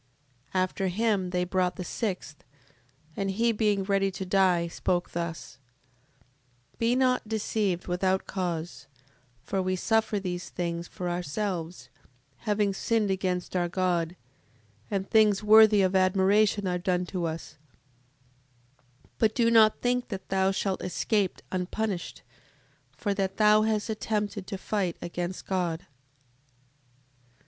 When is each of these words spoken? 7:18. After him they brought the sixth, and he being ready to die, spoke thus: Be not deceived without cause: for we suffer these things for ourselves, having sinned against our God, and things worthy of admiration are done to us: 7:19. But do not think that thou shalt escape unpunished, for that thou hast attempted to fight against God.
7:18. 0.55 0.55
After 0.63 0.87
him 0.87 1.29
they 1.29 1.43
brought 1.43 1.75
the 1.75 1.83
sixth, 1.83 2.43
and 3.15 3.29
he 3.29 3.51
being 3.51 3.83
ready 3.83 4.09
to 4.09 4.25
die, 4.25 4.65
spoke 4.65 5.11
thus: 5.11 5.59
Be 6.79 6.95
not 6.95 7.27
deceived 7.27 7.85
without 7.85 8.25
cause: 8.25 8.87
for 9.43 9.61
we 9.61 9.75
suffer 9.75 10.19
these 10.19 10.49
things 10.49 10.87
for 10.87 11.07
ourselves, 11.07 11.89
having 12.49 12.73
sinned 12.73 13.11
against 13.11 13.55
our 13.55 13.69
God, 13.69 14.15
and 14.89 15.07
things 15.07 15.43
worthy 15.43 15.83
of 15.83 15.95
admiration 15.95 16.65
are 16.67 16.79
done 16.79 17.05
to 17.05 17.25
us: 17.25 17.59
7:19. 19.03 19.09
But 19.19 19.35
do 19.35 19.51
not 19.51 19.81
think 19.81 20.07
that 20.07 20.29
thou 20.29 20.49
shalt 20.49 20.81
escape 20.81 21.43
unpunished, 21.51 22.23
for 22.91 23.13
that 23.13 23.37
thou 23.37 23.61
hast 23.61 23.87
attempted 23.87 24.47
to 24.47 24.57
fight 24.57 24.97
against 24.99 25.45
God. 25.45 25.85